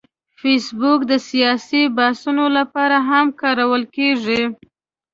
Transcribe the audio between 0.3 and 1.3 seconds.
فېسبوک د